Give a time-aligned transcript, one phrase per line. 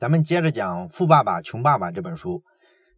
[0.00, 2.42] 咱们接着讲《富爸爸穷爸爸》这本书。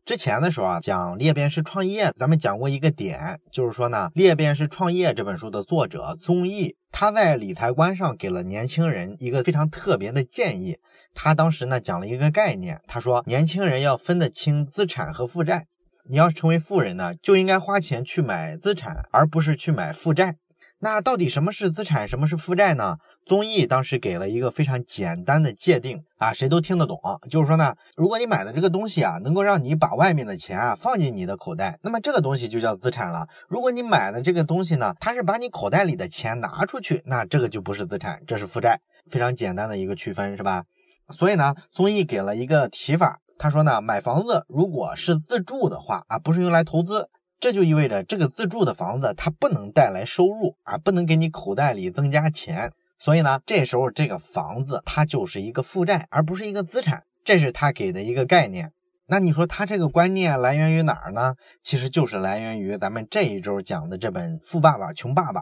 [0.05, 10.79] 之前的时候啊，讲裂变式创业，咱们讲过一个点，就是说呢，《裂变式创业》这本书的作者宗毅，他在理财观上给了年轻人一个非常特别的建议。
[11.13, 15.67] 他当时呢讲了一个概念，他说年轻人要分得清资产和负债。
[16.09, 20.37] 你要成为富人呢，就应该花钱去买资产，而不是去买负债。
[20.79, 22.99] 那到底什么是资产，什么是负债呢？
[23.27, 26.97] 综艺当时给了一个非常简单的界定啊，谁都听得懂。
[27.29, 33.27] 就是说呢，如果你买的这个东西啊，能够让你把外面的钱啊放进你的口袋，那么这个东西就叫资产了。
[33.49, 38.79] 如果你买的这个东西呢，它是把你口袋里的钱拿出去，那这个就不是资产，这是负债。
[39.11, 40.63] 非常简单的一个区分，是吧？
[41.11, 47.09] 所以呢，综艺给了一个提法，他说呢，买房子如果是自住的话啊，不是用来投资。
[47.41, 58.73] 这就意味着这个自住的房子它不能带来收入啊，不能给你口袋里增加钱，所以呢，这时候这个房子它就是一个负债，而不是一个资产，这是他给的一个概念。
[59.07, 61.35] 那你说他这个观念来源于哪儿呢？
[61.63, 65.41] 其实就是来源于咱们这一周讲的这本《富爸爸穷爸爸》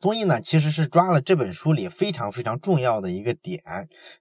[0.00, 3.60] 综艺呢，其实是抓了这本书里非常非常重要的一个点。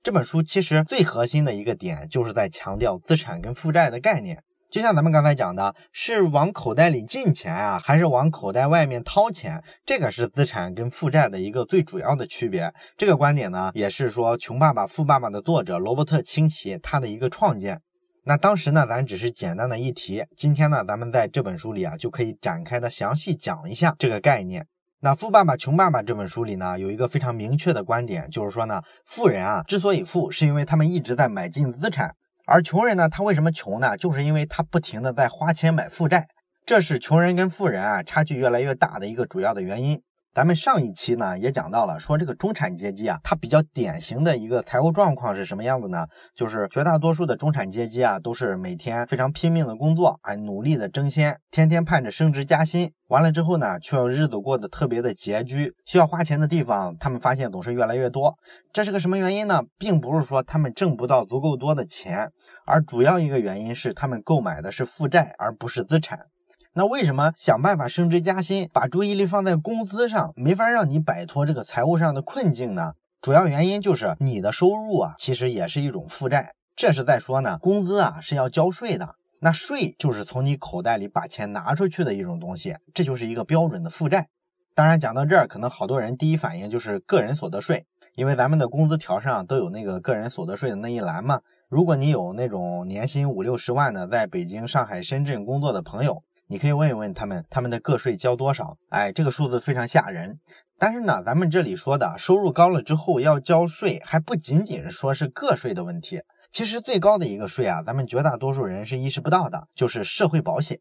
[0.02, 4.44] 这本书其实最核心的一个点就是在强调资产跟负债的概念。
[4.69, 9.63] 就像咱们刚才讲的，是往口袋里进钱啊，还是往口袋外面掏钱？
[9.85, 12.73] 这个是资产跟负债的一个最主要的区别。
[12.97, 17.81] 这个观点呢，也是说《穷爸爸富爸爸》的作者罗伯特清崎他的一个创建。
[18.25, 24.67] 那当时呢，咱只是简单的一提，今天呢，咱们在这本书里啊，就可以展开的详细讲一下这个概念。
[24.99, 32.13] 那《富爸爸穷爸爸》这本书里呢，有一个非常明确的观点，就是说呢，富人啊之所以富，是因为他们一直在买进资产。
[32.50, 33.98] 而穷人呢，他为什么穷呢？
[33.98, 36.30] 就是因为他不停的在花钱买负债，
[36.66, 40.02] 这是穷人跟富人啊差距越来越大的一个主要的原因。
[40.38, 46.05] 咱们上一期呢也讲到了，说这个中产阶级啊，它比较典型的一个财务状况是什么样子呢？
[46.35, 52.91] 就是绝大多数的中产阶级啊，都是每天非常拼命的工作，哎，努力的争先，天天盼着升职加薪。
[53.07, 58.35] 完了之后呢，却要日子过得特别的拮据，需要花钱的地方，他们发现总是越来越多。
[58.72, 59.63] 这是个什么原因呢？
[59.79, 62.29] 并不是说他们挣不到足够多的钱，
[62.67, 66.28] 而主要一个原因是他们购买的是负债，而不是资产。
[66.77, 72.93] 那为什么想办法升职加薪，把注意力放在工资上，没法让你摆脱这个财务上的困境呢？
[73.19, 76.53] 主要原因就是你的收入啊，其实也是一种负债。
[76.75, 84.27] 这是在说呢，工资啊是要交税的，那税就是从你口袋里把钱拿出去的一种东西，这就是一个标准的负债。
[84.75, 91.41] 当然讲到这儿，可能好多人第一反应就是个人所得税，因为咱们的工资条上都有那个个人所得税的那一栏嘛。
[91.69, 96.21] 如果你有那种年薪五六十万的，在北京、上海、深圳工作的朋友。
[96.50, 98.78] 你可以问一问他们，他们的个税交多少？
[98.90, 100.40] 哎，这个数字非常吓人。
[100.80, 106.22] 但是呢，咱们这里说的收入高了之后要交税，还不仅仅说是个税的问题。
[106.52, 110.80] 其实最高的一个税啊，咱们绝大多数人是意识不到的，就是社会保险。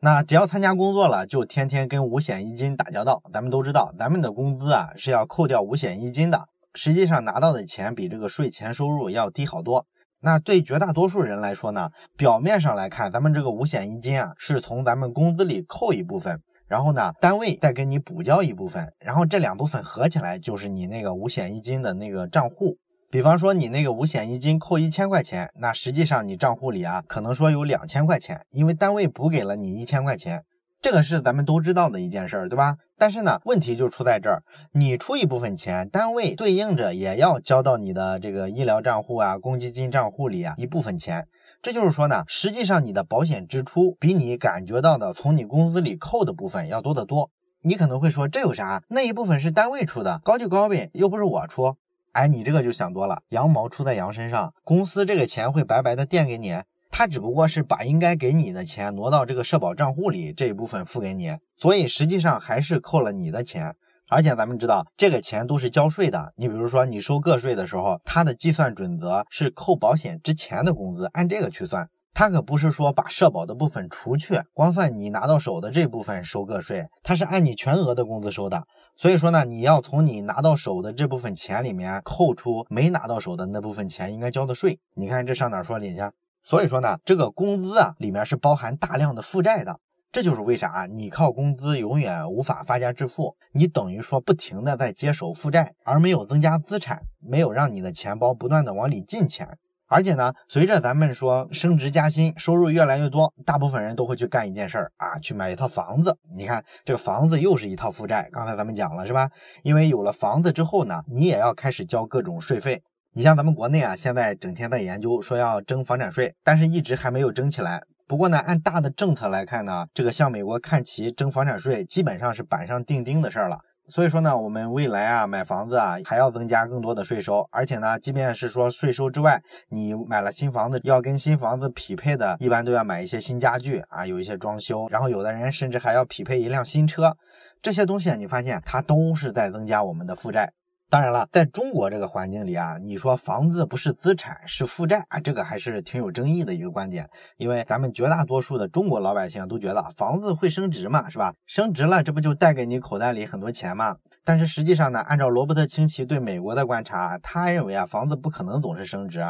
[0.00, 3.20] 那只要参加工作了，就天天跟五险一金打交道。
[3.32, 9.86] 咱们都知道，咱们的工资啊是要扣掉五险一金的，实际上拿到的钱比这个税前收入要低好多。
[10.22, 22.76] 那对绝大多数人来说呢，表面上来看，咱们这个五险一金啊，是从咱们工资里扣一部分，然后呢，单位再给你补交一部分，然后这两部分合起来就是你那个五险一金的那个账户。
[23.10, 30.44] 比方说你那个五险一金扣一千块钱，那实际上你账户里啊，可能说有两千块钱，因为单位补给了你一千块钱。
[30.82, 32.76] 这个是咱们都知道的一件事儿，对吧？
[32.96, 34.42] 但是呢，问题就出在这儿，
[34.72, 41.28] 你出一部分钱，单位对应着也要交到你的这个医疗账户啊、公积金账户里啊一部分钱。
[41.60, 47.30] 这就是说呢，实际上你的保险支出比你感觉到的从你工资里扣的部分要多得多。
[47.60, 48.82] 你可能会说，这有啥？
[48.88, 51.76] 那一部分是单位出的，高就高呗，又不是我出。
[52.12, 56.58] 哎，你这个就想多了，羊毛出在羊身上，公司这个钱会白白的垫给你。
[57.00, 63.74] 他只不过是把应该给你的钱挪到这个社保账户里这一部分付给你，所以实际上还是扣了你的钱。
[64.10, 66.34] 而且咱们知道这个钱都是交税的。
[66.36, 71.88] 你比如说你收个税的时候，它的计算准则是扣保险之前的工资，按这个去算。
[72.12, 78.64] 它可不是说把社保的部分除去，光算你拿到手的这部分收个税，它是按你全额的工资收的。
[78.98, 84.80] 所以说呢，你要从你拿到手的这部分钱里面扣除没拿到手的那部分钱应该交的税。
[84.94, 86.02] 你看这上哪说理去？
[86.42, 89.78] 所以说呢，这个工资啊里面是包含大量的负债的，
[90.10, 99.58] 这就是为啥你靠工资永远无法发家致富，你等于说不停的在接手负债，而没有增加资产，没有让你的钱包不断的往里进钱。
[99.92, 106.16] 而且呢，随着咱们说升职加薪，收入越来越多，大部分人都会去干一件事儿啊，去买一套房子。
[106.36, 109.30] 你看这个房子又是一套负债，刚才咱们讲了是吧？
[109.64, 112.84] 因为有了房子之后呢，你也要开始交各种税费。
[113.12, 117.82] 你像咱们国内啊，现在整天在研究说要征房产税，但是一直还没有征起来。
[118.06, 123.58] 不过呢，按大的政策来看呢，这个向美国看齐征房产税，基本上是板上钉钉的事儿了。
[123.88, 137.16] 所以说呢，我们未来啊买房子啊还要增加更多的税收，而且呢，即便是说税收之外，你买了新房子要跟新房子匹配的，一般都要买一些新家具啊，有一些装修，然后有的人甚至还要匹配一辆新车，
[137.60, 140.52] 这些东西啊，你发现它都是在增加我们的负债。
[140.90, 147.08] 当然了，在中国这个环境里啊，你说房子不是资产是负债啊，这个还是挺有争议的一个观点。
[147.36, 151.32] 因为咱们绝大多数的中国老百姓都觉得房子会升值嘛，是吧？
[151.46, 153.98] 升值了，这不就带给你口袋里很多钱吗？
[154.24, 159.20] 但是实际上呢，按照罗伯特清崎对美国的观察，他认为啊，房子不可能总是升值。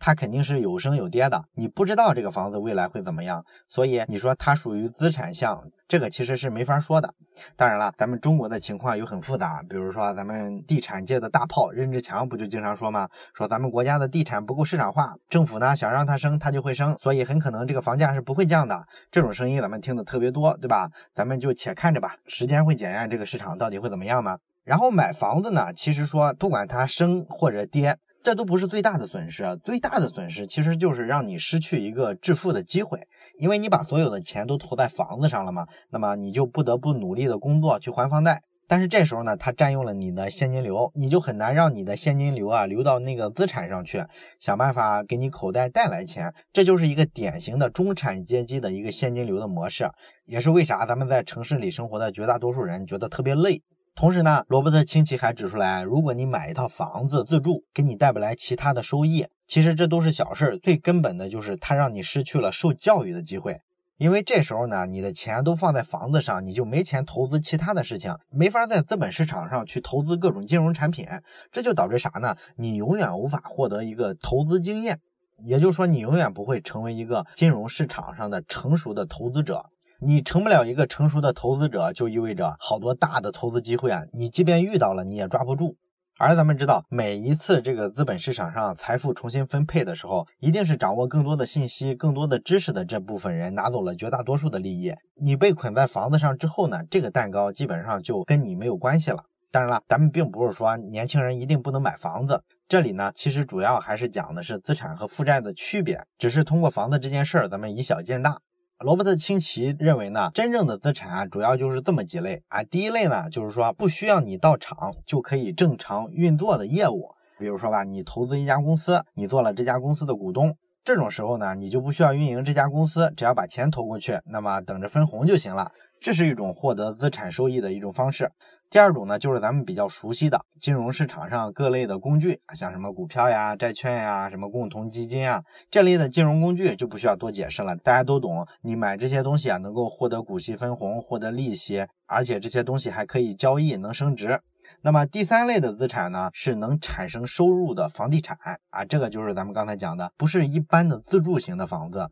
[0.00, 7.14] 它肯定是有升有跌的，你不知道这个房子未来会怎么样，所以你说它属于资产项，这个其实是没法说的。
[7.54, 13.10] 当然了，咱们中国的情况又很复杂，比如说咱们地产界的大炮任志强不就经常说吗？
[13.34, 18.82] 说咱们国家的地产不够市场化，政府呢想让它升，它就会升，所以很可能这个房价是不会降的。
[19.10, 20.90] 这种声音咱们听的特别多，对吧？
[21.14, 24.38] 咱们就且看着吧，时间会检验这个市场到底会怎么样吗？
[24.64, 27.98] 然后买房子呢，其实说不管它升或者跌。
[28.22, 33.08] 这都不是最大的损失，最大的损失其实就是让你失去一个致富的机会，
[33.38, 38.42] 因为你把所有的钱都投在房子上了嘛，那么你就不得不努力的工作去还房贷。
[38.68, 44.04] 但是这时候呢，它占用了你的现金流，你就很难让你的现金流啊流到那个资产上去，
[44.38, 46.32] 想办法给你口袋带来钱。
[46.52, 49.90] 这就是一个典型的中产阶级的一个现金流的模式，
[50.24, 53.62] 也是为啥咱们在城市里生活的绝大多数人觉得特别累。
[53.94, 60.56] 同时呢，罗伯特清崎还指出来，如果你买一套房子自住，给你带不来其他的收益，其实这都是小事儿。
[60.56, 63.60] 最根本的就是它让你失去了受教育的机会，
[63.98, 71.06] 因为这时候呢，你的钱都放在房子上，你就没钱投资其他的事情，没法在资本市场上去投资各种金融产品，
[71.52, 72.36] 这就导致啥呢？
[72.56, 74.98] 你永远无法获得一个投资经验，
[75.42, 79.66] 也就是说，你永远不会成为一个金融市场上的成熟的投资者。
[80.02, 85.76] 你成不了一个成熟的投资者，就意味着好多大的投资机会啊，你即便遇到了，你也抓不住。
[86.18, 94.94] 而咱们知道，每一次这个资本市场上财富重新分配的时候，一定是掌握更多的信息、更多的知识的这部分人拿走了绝大多数的利益。
[95.20, 99.24] 你被捆在房子上之后呢，这个蛋糕基本上就跟你没有关系了。
[99.50, 108.40] 当然了，咱们并不是说年轻人一定不能买房子，这里呢，其实主要还是讲的是资产和负债的区别，只是通过房子这件事儿，咱们以小见大。
[108.82, 112.62] 罗伯特清崎认为呢，真正的资产啊，主要就是这么几类啊。
[112.64, 125.72] 第一类呢，就是说不需要你到场就可以正常运作的业务，比如说吧，你投资一家公司，你做了这家公司的股东，这种时候呢，你就不需要运营这家公司，只要把钱投过去，那么等着分红就行了。
[126.00, 128.32] 这是一种获得资产收益的一种方式。
[128.70, 138.46] 第二种呢，就是咱们比较熟悉的金融市场上各类的工具像什么股票呀、债券呀、什么共同基金啊这类的金融工具就不需要多解释了，大家都懂。
[138.62, 144.40] 你买这些东西啊，能够获得股息分红、获得利息，而且这些东西还可以交易，能升值。
[144.82, 148.38] 那么第三类的资产呢，是能产生收入的房地产
[148.70, 152.08] 啊，这个就是咱们刚才讲的，不是一般的自住型的房子。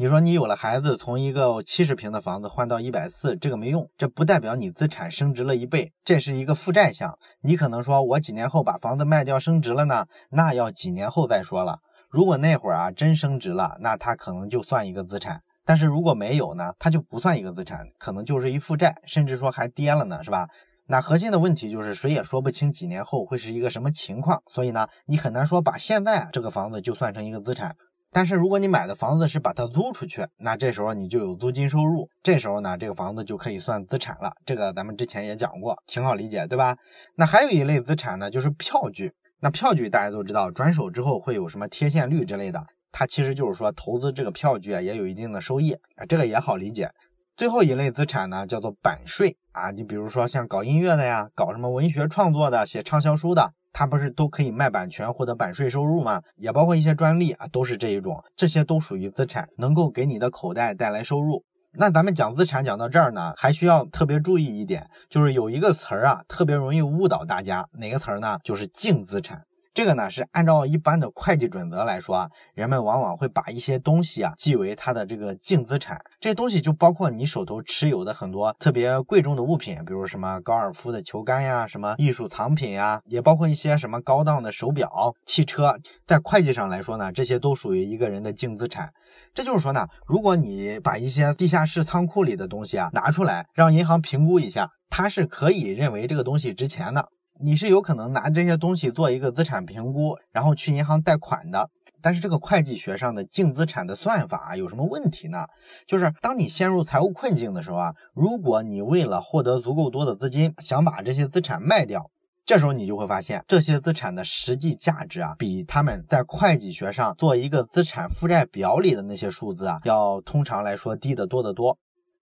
[0.00, 7.18] 你说你有了孩子，从一个七十平的房子换到一百四，这个没用，这不代表你资产升值了一倍，这是一个负债项。
[7.42, 11.80] 你可能说我几年后把房子卖掉升值了呢，那要几年后再说了。
[12.08, 20.46] 如果那会儿啊真升值了，那它可能就算一个资产；但是如果没有呢，它就不算一个资产，可能就是一负债，甚至说还跌了呢，是吧？
[20.86, 27.74] 那核心的问题就是谁也说不清几年后会是一个什么情况，所以呢，你很难说把现在这个房子就算成一个资产。
[28.10, 34.32] 但是如果你买的房子是把它租出去，那这时候你就有租金收入，这时候呢，这个房子就可以算资产了。
[34.46, 36.76] 这个咱们之前也讲过，挺好理解，对吧？
[37.16, 39.12] 那还有一类资产呢，就是票据。
[39.40, 46.90] 那票据大家都知道，转手之后会有什么贴现率之类的，它其实就是说投资这个票据啊，也有一定的收益啊，这个也好理解。
[47.36, 53.52] 最后一类资产呢，叫做版税啊，你比如说像搞音乐的呀，搞什么文学创作的，写畅销书的。
[53.72, 56.22] 它不是都可以卖版权获得版税收入吗？
[56.36, 61.44] 也包括一些专利啊，都是这一种，这些都属于资产，能够给你的口袋带来收入。
[61.72, 68.38] 那咱们讲资产讲到这儿呢，还需要特别注意一点，就是有一个词儿啊，特别容易误导大家，哪个词儿呢？
[68.42, 69.42] 就是净资产。
[69.78, 76.00] 这个呢是按照一般的会计准则来说啊，人们往往会把一些东西啊记为它的这个净资产。
[76.18, 85.78] 这些东西就包括你手头持有的很多特别贵重的物品，比如什么高尔夫的球杆呀，什么艺术藏品呀，也包括一些什么高档的手表、汽车。
[86.08, 88.92] 在会计上来说呢，这些都属于一个人的净资产。
[89.32, 97.10] 这就是说呢，如果你把一些地下室仓库里的东西啊拿出来，让银行评估一下，它是可以认为这个东西值钱的。
[97.40, 101.70] 你是有可能拿这些东西做一个资产评估，然后去银行贷款的。
[102.00, 105.46] 但是这个会计学上的净资产的算法有什么问题呢？
[105.86, 112.10] 就是当你陷入财务困境的时候啊，如果你为了获得足够多的资金，想把这些资产卖掉，
[112.46, 121.78] 这时候你就会发现这些资产的实际价值啊，比他们在会计学上做一个资产负债表里的那些数字啊，要通常来说低得多得多。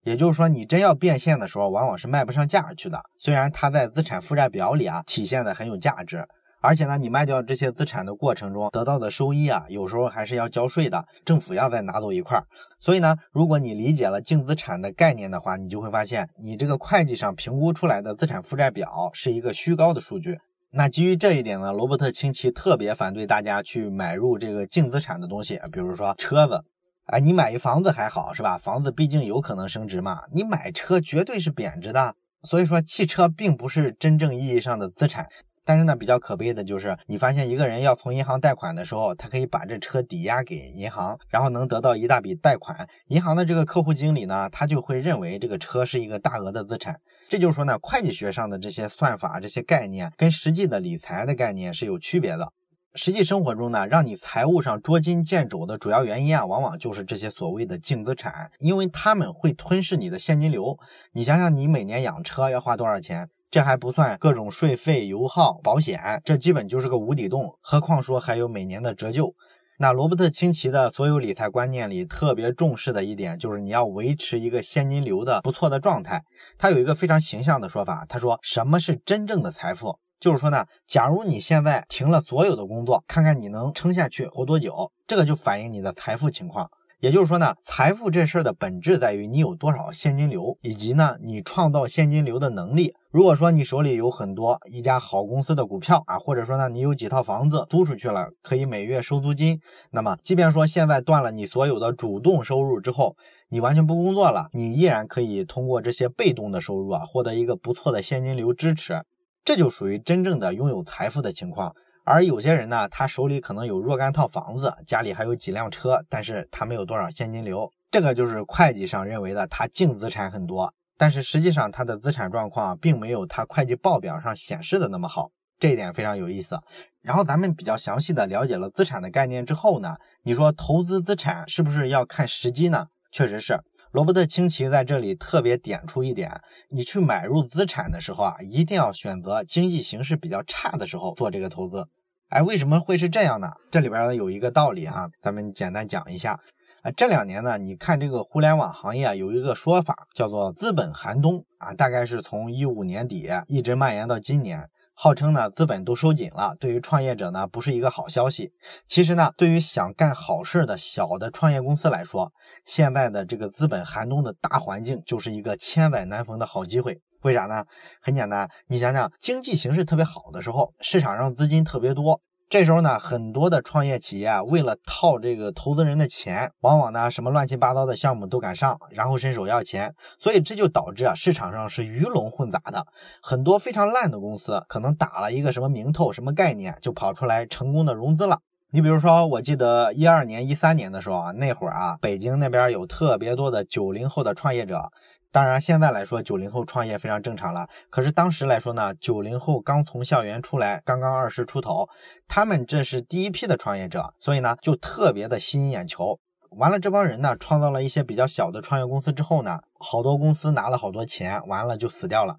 [0.07, 3.03] 也就是说，你真要变现的时候，往往是卖不上价去的。
[3.19, 6.25] 虽然它在资产负债表里啊体现的很有价值。
[6.63, 12.41] 而且呢，你卖掉这些资产的过程中得到的收益啊，有时候还是要交税的，政府要再拿走一块。
[12.79, 20.39] 所以呢，如果你理解了净资产的概念的话，你就会发现，你这个会计上评估出来的资产负债表是一个虚高的数据。
[20.71, 26.63] 那基于这一点呢，罗伯特清崎特别反对大家去买入这个净资产的东西，比如说车子。
[27.07, 28.59] 哎，你买一房子还好是吧？
[28.59, 30.23] 房子毕竟有可能升值嘛。
[30.33, 32.15] 你买车绝对是贬值的。
[32.43, 35.29] 所以说，汽车并不是真正意义上的资产。
[35.65, 42.89] 但是呢，比较可悲的就是，你发现一个人要从银行贷款的时候，他可以把这车抵押给银行，然后能得到一大笔贷款。
[43.07, 47.01] 银行的这个客户经理呢，他就会认为这个车是一个大额的资产。
[47.29, 52.53] 这就是说呢，会计学上的这些算法、这些概念，跟实际的理财的概念是有区别的。
[52.97, 60.79] 实际生活中呢，让你财务上捉襟见肘的主要原因啊，往往就是这些所谓的净资产，因为他们会吞噬你的现金流。
[61.13, 63.29] 你想想，你每年养车要花多少钱？
[63.51, 67.57] 这还不算各种税费、油耗、保险，这基本就是个无底洞。
[67.61, 69.35] 何况说还有每年的折旧。
[69.79, 76.25] 那罗伯特清崎的所有理财观念里特别重视的一点，就是你要维持一个现金流的不错的状态。
[76.57, 79.99] 他有一个非常形象的说法，他说：“什么是真正的财富？
[80.19, 92.95] 就是说呢，假如你现在停了所有的工作，看看你能撑下去活多久，这个就反映你的财富情况。”也就是说呢，财富这事儿的本质在于你有多少现金流，以及呢你创造现金流的能力。
[93.11, 103.15] 如果说你手里有很多一家好公司的股票啊，或者说呢你有几套房子租出去了，可以每月收租金，那么即便说现在断了你所有的主动收入之后，
[103.51, 109.03] 你完全不工作了，你依然可以通过这些被动的收入啊，获得一个不错的现金流支持，
[109.47, 111.73] 这就属于真正的拥有财富的情况。
[112.03, 126.59] 而有些人呢，他手里可能有若干套房子，家里还有几辆车，但是他没有多少现金流，这个就是会计上认为的他净资产很多，但是实际上他的资产状况并没有他会计报表上显示的那么好，这一点非常有意思。
[127.03, 132.89] 然后咱们比较详细的了解了资产的概念之后呢，你说投资资产是不是要看时机呢？
[133.13, 133.61] 确实是。
[133.97, 141.89] 罗伯特清崎在这里特别点出一点：你去买入资产的时候啊，一定要选择经济形势比较差的时候做这个投资。
[142.29, 143.49] 哎，为什么会是这样呢？
[143.71, 146.39] 这里边呢有一个道理哈，咱们简单讲一下。
[146.83, 154.69] 啊，这两年呢，你看这个互联网行业有一个说法叫做“资本寒冬”啊，大概是从一五年底一直蔓延到今年。
[154.99, 158.53] 号称呢，资本都收紧了，对于创业者呢，不是一个好消息。
[158.89, 162.33] 其实呢，对于想干好事的小的创业公司来说，
[162.65, 167.03] 现在的这个资本寒冬的大环境，就是一个千载难逢的好机会。
[167.21, 167.67] 为啥呢？
[168.01, 172.23] 很简单，你想想，经济形势特别好的时候，市场上资金特别多。
[172.49, 182.87] 这时候呢，很多的创业企业啊，为了套这个投资人的钱，往往呢什么乱七八糟的项目都敢上，然后伸手要钱，所以这就导致啊市场上是鱼龙混杂的，
[183.21, 188.39] 很多非常烂的公司可能打了一个什么名头、什么概念，就跑出来成功的融资了。
[188.71, 194.93] 你比如说，我记得一二年、一三年的时候啊，那会儿啊，北京那边有特别多的九零后的创业者。
[195.37, 197.69] 当然，现在来说，九零后创业非常正常了。
[197.91, 201.91] 可是当时来说呢，九零后刚从校园出来，刚刚二十出头，
[202.27, 206.19] 他们这是第一批的创业者，所以呢，就特别的吸引眼球。
[206.53, 212.39] 完了，这帮人呢，创造了一些比较小的创业公司之后呢，好多公司拿了好多钱，完了就死掉了。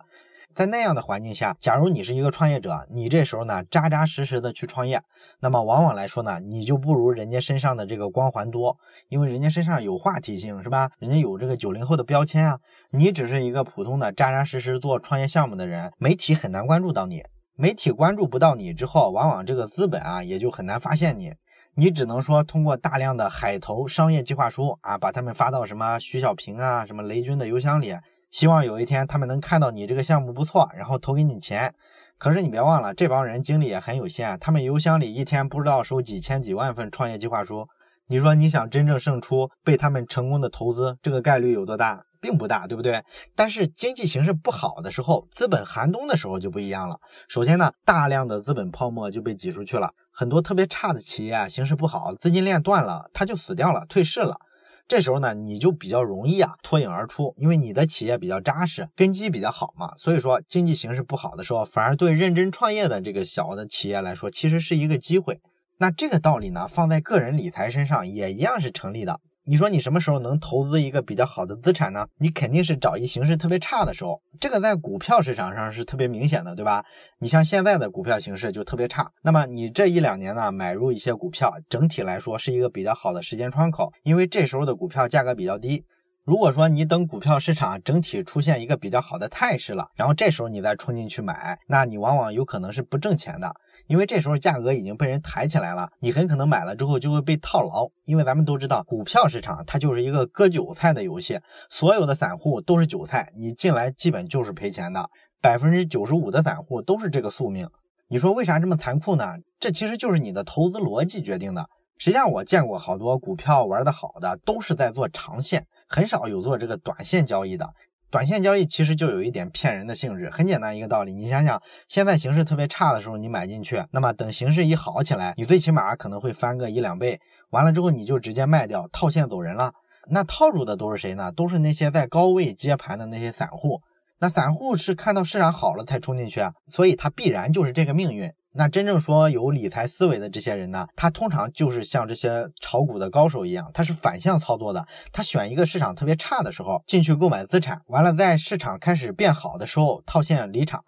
[0.58, 5.04] 在那样的环境下，假如你是一个创业者，你这时候呢扎扎实实的去创业，
[5.40, 8.76] 那么往往来说呢，你就不如人家身上的这个光环多，
[9.08, 10.90] 因为人家身上有话题性，是吧？
[10.98, 12.58] 人家有这个九零后的标签啊。
[12.90, 17.22] 你只是一个普通的扎扎实实做创业项目的人，媒体很难关注到你。
[17.56, 21.34] 媒体关注不到你之后，往往这个资本啊也就很难发现你。
[21.76, 27.94] 你只能说通过大量的海投商业计划书啊，把他们发到什么徐小平啊、什么雷军的邮箱里。
[28.30, 31.74] 希望有一天他们能看到你这个项目不错，然后投给你钱。
[32.18, 37.68] 可是你别忘了，这帮人精力也很有限，他们邮箱里一天不知道收几千几万份创业计划书。
[38.08, 42.04] 你说你想真正胜出，被他们成功的投资，这个概率有多大？
[42.20, 43.04] 并不大，对不对？
[43.36, 46.98] 但是经济形势不好的时候，资本寒冬的时候就不一样了。
[47.28, 54.40] 首先呢，大量的资本泡沫就被挤出去了，很多特别差的企业啊，形势不好，资金链断了，它就死掉了，退市了。
[54.88, 59.94] 这时候呢，你就比较容易啊脱颖而出，因为你的企业比较扎实，根基比较好嘛。
[59.98, 65.42] 所以说经济形势不好的时候，反而对认真创业的这个小的企业来说，其实是一个机会。
[65.80, 69.20] 那这个道理呢，放在个人理财身上也一样是成立的。
[69.50, 72.06] 你说你什么时候能投资一个比较好的资产呢？
[72.18, 76.84] 你肯定是找一形势特别差的时候，这个在股票市场上是特别明显的，对吧？
[77.20, 85.86] 你像现在的股票形势就特别差，那么你这一两年呢，买入一些股票，整体来说是一个比较好的时间窗口，因为这时候的股票价格比较低。
[86.26, 93.56] 如果说你等股票市场整体出现一个比较好的态势了，然后这时候你再冲进去买，那你往往有可能是不挣钱的。
[93.88, 97.88] 因为这时候价格已经被人抬起来了，你很可能买了之后就会被套牢。
[98.04, 101.40] 因为咱们都知道，股票市场它就是一个割韭菜的游戏，
[101.70, 105.10] 所有的散户都是韭菜，你进来基本就是赔钱的。
[105.42, 107.70] 百分之九十五的散户都是这个宿命。
[108.10, 109.36] 你说为啥这么残酷呢？
[109.60, 111.68] 这其实就是你的投资逻辑决定的。
[111.98, 117.70] 实际上，我见过好多股票玩的好的，都是在做长线，很少有做这个短线交易的。
[118.10, 129.74] 短线交易其实就有一点骗人的性质，很简单一个道理，你想想，现在形势特别差的时候你买进去，那么等形势一好起来，你最起码可能会翻个一两倍，完了之后你就直接卖掉套现走人了。
[130.10, 131.34] 那套住的都是谁呢？
[131.34, 133.82] 都是那些在高位接盘的那些散户。
[134.20, 138.32] 那散户是看到市场好了才冲进去，所以他必然就是这个命运。
[138.58, 144.84] 那真正说有理财思维的这些人呢，他通常就是像这些炒股的高手一样，他是反向操作的。
[145.12, 150.82] 他选一个市场特别差的时候进去购买资产，完了在市场开始变好的时候套现离场。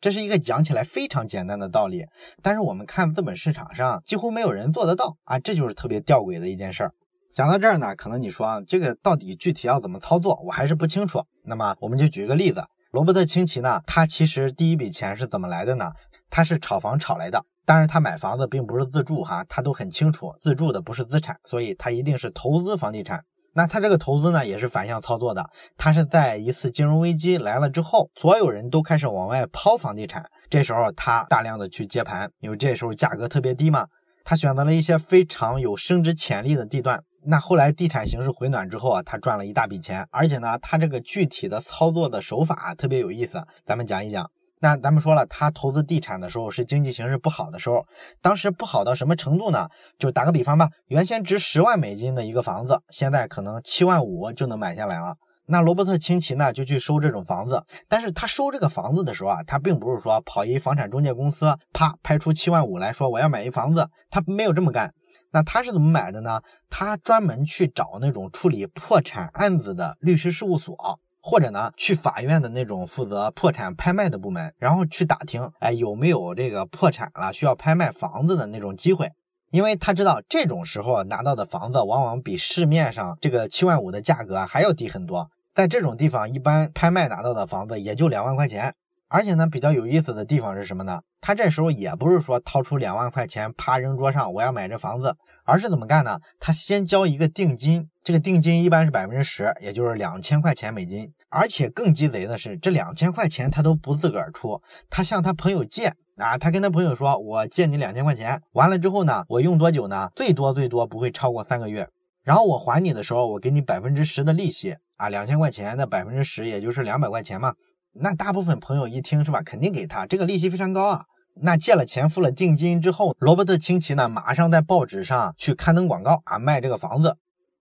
[0.00, 2.06] 这是一个讲起来非常简单的道理，
[2.42, 6.94] 但是我们看资本市场上几乎没有人做得到啊，这就是特别吊诡的一件事儿。
[7.34, 11.22] 讲到这儿呢，可能你说啊，这个到底具体要怎么操作，我还是不清楚。
[11.44, 15.92] 那么我们就举个例子，罗伯特清崎呢，他其实第一笔钱是怎么来的呢？
[16.30, 23.24] 他是炒房炒来的，当然他买房子并不是自住哈，他都很清楚自住的不是资产，所以他一定是投资房地产。
[23.52, 33.88] 那他这个投资呢也是反向操作的，他是在一次金融危机来了之后，所有人都开始往外抛房地产，这时候他大量的去接盘，因为这时候价格特别低嘛，
[34.24, 37.02] 他选择了一些非常有升值潜力的地段。
[37.24, 44.30] 那后来地产形势回暖之后啊，他赚了一大笔钱，而且呢，他这个具体的操作的手法特别有意思，咱们讲一讲。
[44.62, 47.86] 那咱们说了，他投资地产的时候是经济形势不好的时候，
[48.20, 49.68] 当时不好到什么程度呢？
[49.98, 55.16] 就打个比方吧，原先值十万美金的一个房子，现在可能七万五就能买下来了。
[55.46, 64.92] 那罗伯特清崎呢，就去收这种房子，但是他收这个房子的时候啊，他并不是说跑一房产中介公司，啪拍出七万五来说我要买一房子，他没有这么干。
[65.32, 66.40] 那他是怎么买的呢？
[66.68, 71.00] 他专门去找那种处理破产案子的律师事务所。
[71.22, 79.10] 或者呢，去法院的那种负责破产拍卖的部门，然后去打听，哎，有没有这个破产了需要拍卖房子的那种机会？
[79.50, 85.28] 因为他知道这种时候拿到的房子往往比市面上这个七万五的价格还要低很多。
[85.54, 88.74] 在这种地方，一般拍卖拿到的房子也就两万块钱。
[89.10, 91.00] 而且呢，比较有意思的地方是什么呢？
[91.20, 96.20] 他这时候也不是说掏出两万块钱啪扔桌上，我要买这房子，而是怎么干呢？
[96.38, 101.12] 他先交一个定金，这个定金一般是百分之十，也就是两千块钱美金。
[101.28, 110.08] 而且更鸡贼的是，这两千块钱他都不自个儿出，他向他朋友借啊，他跟他朋友说：“我借你两千块钱，完了之后呢，我用多久呢？
[110.14, 111.88] 最多最多不会超过三个月。
[112.22, 117.54] 然后我还你的时候，我给你百分之十的利息啊，两千块钱的百分之十，也就是两百块钱嘛。”
[117.92, 121.04] 那大部分朋友一听是吧，肯定给他这个利息非常高啊。
[121.42, 127.16] 那借了钱付了定金之后，罗伯特清崎呢，马上在报纸上去刊登广告啊，卖这个房子。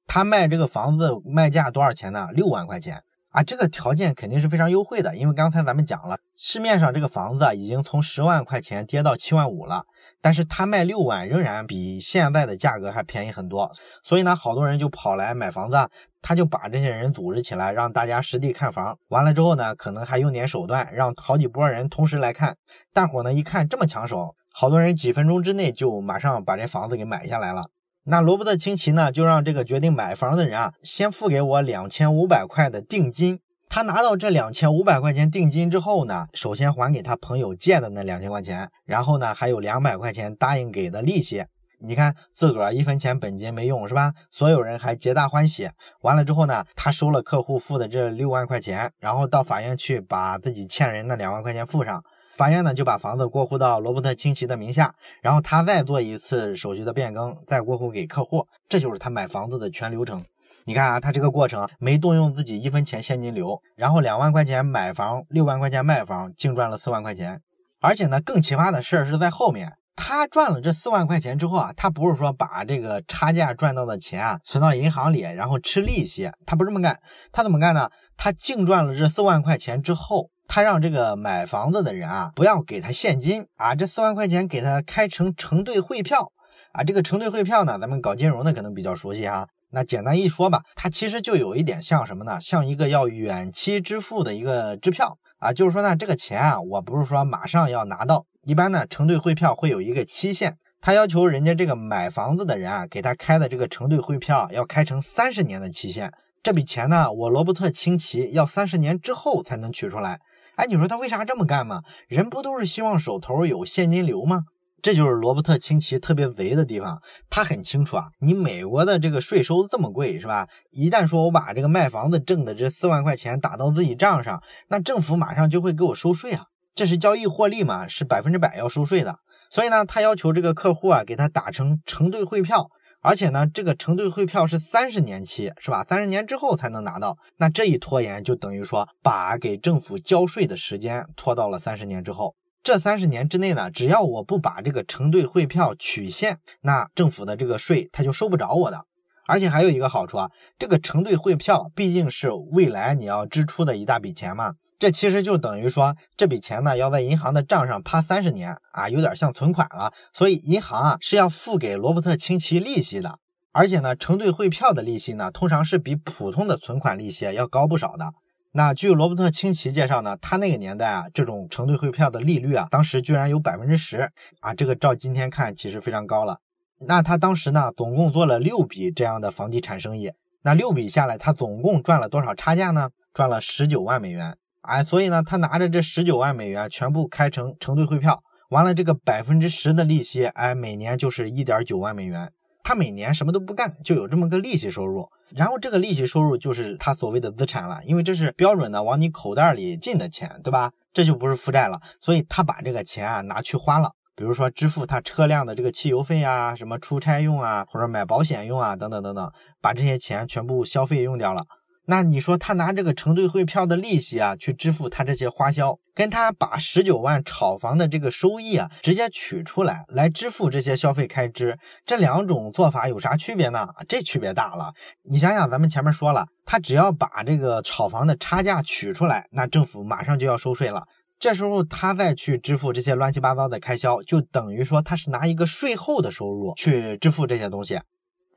[0.06, 2.30] 他卖这个房子卖价多少钱呢？
[2.34, 9.84] 六万块钱啊，这个条件肯定是非常优惠的，因为刚才咱们讲了，市面上这个房子已经从十万块钱跌到七万五了。
[10.22, 13.72] 但是他卖六万，仍然比现在的价格还便宜很多，
[14.04, 15.90] 所以呢，好多人就跑来买房子，
[16.22, 22.56] 他就把这些人组织起来，让大家实地看房，完了之后呢，可能还用点手段，让好几波人同时来看，
[22.94, 27.70] 大伙呢一看这么抢手，好多人几分钟之内就马上把这房子给买下来了。
[28.06, 33.40] 那罗伯特清崎呢，就让这个决定买房的人啊，先付给我两千五百块的定金。
[33.72, 41.46] 他拿到这两千五百块钱定金之后呢，首先还给他朋友借的那两千块钱，然后呢还有两百块钱答应给的利息。
[41.82, 44.14] 你看自个儿一分钱本金没用是吧？
[44.32, 45.70] 所有人还皆大欢喜。
[46.02, 52.04] 完了之后呢，他收了客户付的这六万块钱，然后到法院去把自己欠人的两万块钱付上。
[52.36, 58.48] 法院呢就把房子过户到罗伯特清崎的名下，然后他再做一次手续的变更，再过户给客户。
[58.70, 60.24] 这就是他买房子的全流程。
[60.66, 67.42] 你看啊，他这个过程没动用自己一分钱现金流，然后两万块钱买房，六万块钱卖房，净赚了四万块钱。
[67.82, 76.98] 而且呢，更奇葩的事儿是在后面，他赚了这四万块钱之后啊，他不是说把这个差价赚到的钱啊存到银行里，然后吃利息，他不这么干，
[77.34, 77.90] 他怎么干呢？
[78.16, 86.32] 他净赚了这四万块钱之后，他让这个买房子的人啊不要给他现金啊，这四万块钱给他开成承兑汇票
[86.72, 86.82] 啊。
[86.84, 89.50] 这个承兑汇票呢，咱们搞金融的可能比较熟悉哈。
[89.72, 92.40] 那简单一说吧，它其实就有一点像什么呢？
[92.40, 98.26] 像一个要远期支付的一个支票啊，就是说呢，这个钱啊，我不是说马上要拿到。
[98.44, 106.12] 一般呢，承兑汇票会有一个期限，他要求人家这个买房子的人啊，给他开的这个承兑汇票要开成三十年的期限。
[106.44, 110.20] 这笔钱呢，我罗伯特清崎要三十年之后才能取出来。
[110.56, 111.82] 哎，你说他为啥这么干嘛？
[112.08, 114.44] 人不都是希望手头有现金流吗？
[114.82, 117.02] 这就是罗伯特清崎特别贼的地方。
[117.30, 120.48] 他很清楚啊，你美国的这个税收这么贵，是吧？
[120.72, 126.46] 一旦说我把这个卖房子挣的这四万块钱打到自己账上，那政府马上就会给我收税啊。
[126.76, 129.18] 这是交易获利嘛，是百分之百要收税的。
[129.52, 132.70] 所以呢，他要求这个客户啊，给他打成承兑汇票，
[133.02, 135.84] 而且呢，这个承兑汇票是三十年期，是吧？
[135.90, 137.18] 三十年之后才能拿到。
[137.38, 142.36] 那这一拖延，就等于说把给政府交税的时间拖到了三十年之后。
[142.62, 148.86] 这三十年之内呢，只要我不把这个承兑汇票取现，那政府的这个税他就收不着我的。
[149.28, 154.54] 而且还有一个好处啊，这个承兑汇票毕竟是未来你要支出的一大笔钱嘛。
[154.78, 159.94] 这其实就等于说，这笔钱呢要在银行的账上趴三十年啊，有点像存款了。
[160.14, 163.20] 所以银行啊是要付给罗伯特清崎利息的，
[163.52, 168.12] 而且呢，承兑汇票的利息呢，通常是比普通的存款利息要高不少的。
[168.52, 174.10] 那据罗伯特清崎介绍呢，他那个年代啊，这种承兑汇票的利率啊，当时居然有百分之十
[174.40, 176.40] 啊，这个照今天看其实非常高了。
[176.88, 182.90] 那他当时呢，总共做了六笔这样的房地产生意，那六笔下来，他总共赚了多少差价呢？
[183.14, 184.36] 赚了十九万美元。
[184.62, 192.32] 哎，所以呢，他拿着这十九万美元全部开成承兑汇票，完了这个百分之十的利息，哎，每年就是一点九万美元。
[192.64, 195.10] 他每年什么都不干，就有这么个利息收入。
[195.36, 200.72] 然后这个利息收入就是他所谓的资产了，因为这是标准的往你口袋里进的钱，对吧？
[200.92, 201.80] 这就不是负债了。
[202.02, 211.46] 所以他把这个钱啊拿去花了，比如说支付他车辆的这个汽油费啊，什么出差用啊，或者买保险用啊，等等等等，把这些钱全部消费用掉了。
[211.92, 223.68] 那你说他拿这个承兑汇票的利息啊，去支付他这些花销，跟他把十九万炒房的这个收益啊，直接取出来来支付这些消费开支，这两种做法有啥区别呢？
[223.88, 224.72] 这区别大了。
[225.02, 230.84] 你想想，咱们前面说了，他只要把这个炒房的差价取出来，那政府马上就要收税了。
[231.18, 237.80] 这时候他再去支付这些乱七八糟的开销，就等于说他是拿一个税后的收入去支付这些东西。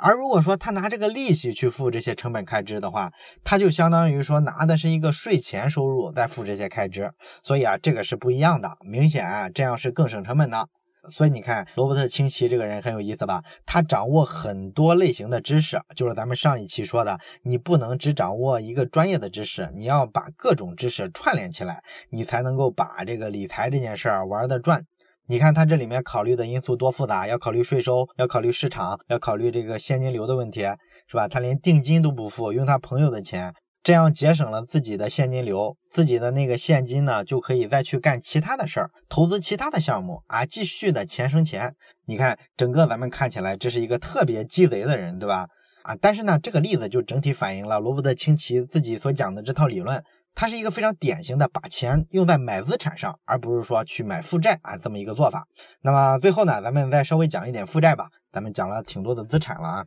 [0.02, 3.12] 而如果说他拿这个利息去付这些成本开支的话，
[3.44, 7.12] 他就相当于说拿的是一个税前收入在付这些开支，
[7.44, 10.68] 所以啊，这个是不一样的，明显啊，这样是更省成本的。
[11.10, 13.42] 所以你看，罗伯特清崎这个人很有意思吧？
[13.66, 24.84] 他掌握很多类型的知识，就是咱们上一期说的，你不能只掌握一个专业的知识，你要把各种知识串联起来，你才能够把这个理财这件事儿玩的转。
[25.28, 30.62] 你看它这里面考虑的因素多复杂，要考虑税收，要考虑市场，要考虑这个现金流的问题，
[31.06, 31.28] 是吧？
[31.28, 41.74] 他连定金都不付，用他朋友的钱，这样节省了自己的现金流，自己的那个现金呢，就可以再去干其他的事儿，投资其他的项目啊，继续的钱生钱。
[42.06, 45.46] 你看，整个咱们看起来这是一个特别鸡贼的人，对吧？
[45.84, 50.02] 啊，但是呢，这个例子就整体反映了罗伯特清崎自己所讲的这套理论。
[50.34, 55.46] 它是一个非常典型的把钱用在买资产上，而不是说去买负债啊这么一个做法。
[55.82, 58.08] 那么最后呢，咱们再稍微讲一点负债吧。
[58.32, 59.86] 咱们讲了挺多的资产了啊。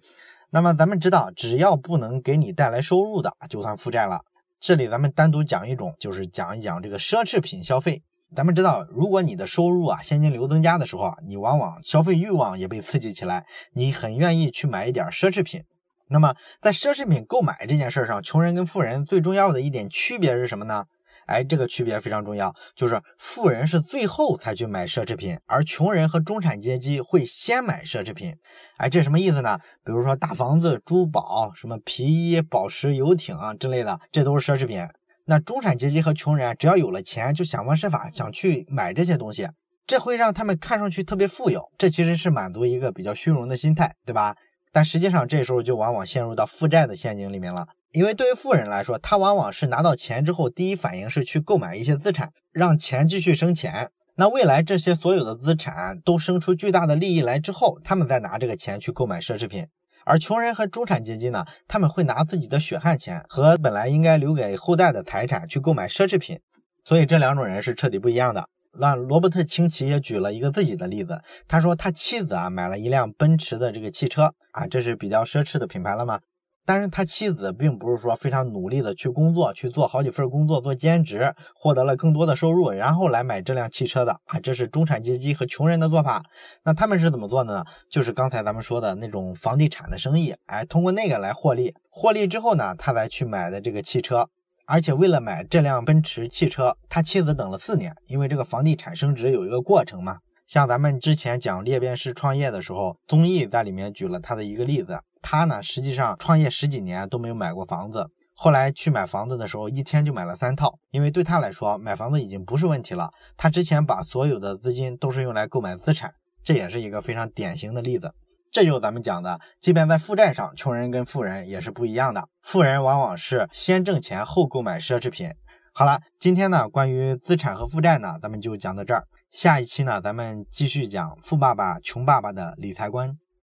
[0.51, 4.21] 那么咱们知道，只要不能给你带来收入的，就算负债了。
[4.59, 8.03] 这里咱们单独讲一种，就是讲一讲这个奢侈品消费。
[8.35, 15.63] 咱们知道，如果你的收入啊现金流增加的时候啊，你往往消费欲望也被刺激起来，你很愿意去买一点奢侈品。
[16.07, 20.85] 那么，在奢侈品购买这件事上，穷人跟富人最重要的一点区别是什么呢？
[21.25, 28.35] 哎，这个区别非常重要，就是富人是最后才去买奢侈品，而穷人和中产阶级会先买奢侈品。
[28.77, 29.57] 哎，这什么意思呢？
[29.83, 34.85] 比如说大房子、珠宝、什么皮衣、宝石、游艇啊之类的，这都是奢侈品。
[35.25, 39.49] 那中产阶级和穷人只要有了钱，就想方设法想去买这些东西，
[39.87, 41.63] 这会让他们看上去特别富有。
[41.79, 44.35] 这其实是满足一个比较虚荣的心态，对吧？
[44.75, 47.65] 但实际上，这时候就往往陷入到负债的陷阱里面了。
[47.93, 53.89] 因为对于富人来说，他往往是拿到钱之后，第一反应是去购买一些资产，让钱继续生钱。
[54.17, 59.65] 那未来这些所有的资产都生出巨大的利益来之后，他们再拿这个钱去购买奢侈品。
[60.03, 66.41] 而穷人和中产阶级呢，他们会拿自己的血汗钱和本来应该留给后代的财产去购买奢侈品。
[66.83, 68.49] 所以这两种人是彻底不一样的。
[68.77, 76.19] 那罗伯特清崎也举了一个自己的例子，他说他妻子啊买了一辆奔驰的这个汽车啊，这是比较奢侈的品牌了吗？
[76.67, 86.23] 但是他妻子并不是说非常努力的去工作，去做好几份工作，做兼职，获得了更多的收入，然后来买这辆汽车的啊，这是中产阶级和穷人的做法。
[86.63, 87.63] 那他们是怎么做的呢？
[87.91, 94.27] 就是刚才咱们说的那种房地产的生意，哎，通过那个来获利，获利之后呢，他才去买的这个汽车。
[94.67, 100.17] 而且为了买这辆奔驰汽车，他妻子等了四年，因为这个房地产升值有一个过程嘛。
[100.47, 104.99] 像咱们之前讲裂变式创业的时候，综艺在里面举了他的一个例子。
[105.21, 110.77] 他呢，实际上创业十几年都没有买过房子，后来去买房子的时候，一天就买了三套。
[110.91, 113.09] 因为对他来说，买房子已经不是问题了。
[113.35, 118.13] 他之前把所有的资金都是用来购买资产，这也是一个非常典型的例子。
[118.55, 122.29] 这就是咱们讲的，即便在负债上，穷人跟富人也是不一样的。
[122.41, 125.29] 富人往往是先挣钱后购买奢侈品。
[125.73, 129.03] 好了，今天呢，关于资产和负债呢，咱们就讲到这儿。
[129.29, 133.17] 下一期呢，咱们继续讲富爸爸穷爸爸的理财观。